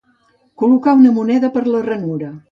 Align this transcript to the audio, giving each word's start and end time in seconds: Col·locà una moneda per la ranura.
Col·locà 0.61 0.95
una 1.01 1.11
moneda 1.17 1.51
per 1.59 1.63
la 1.73 1.83
ranura. 1.89 2.31